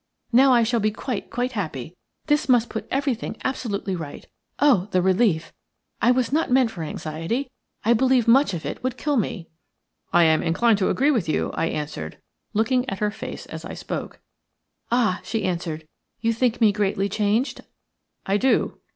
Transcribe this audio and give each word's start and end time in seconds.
Now 0.31 0.51
I 0.51 0.63
shall 0.63 0.79
be 0.79 0.89
quite, 0.89 1.29
quite 1.29 1.51
happy. 1.51 1.95
This 2.25 2.49
must 2.49 2.69
put 2.71 2.87
everything 2.89 3.37
absolutely 3.43 3.95
right. 3.95 4.25
Oh, 4.57 4.87
the 4.89 4.99
relief! 4.99 5.53
I 6.01 6.09
was 6.09 6.33
not 6.33 6.49
meant 6.49 6.71
for 6.71 6.81
anxiety; 6.81 7.51
I 7.85 7.93
believe 7.93 8.27
much 8.27 8.55
of 8.55 8.65
it 8.65 8.83
would 8.83 8.97
kill 8.97 9.15
me." 9.15 9.47
"I 10.11 10.23
am 10.23 10.41
inclined 10.41 10.79
to 10.79 10.89
agree 10.89 11.11
with 11.11 11.29
you," 11.29 11.51
I 11.53 11.67
answered, 11.67 12.17
looking 12.53 12.89
at 12.89 12.97
her 12.97 13.11
face 13.11 13.45
as 13.45 13.63
I 13.63 13.75
spoke. 13.75 14.19
"Ah," 14.91 15.21
she 15.23 15.43
answered, 15.43 15.87
"you 16.19 16.33
think 16.33 16.59
me 16.59 16.71
greatly 16.71 17.07
changed?" 17.07 17.61
"I 18.25 18.37
do." 18.37 18.79